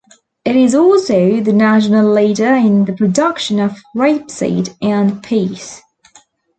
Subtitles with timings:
[0.43, 5.79] It is also the national leader in the production of rapeseed and peas.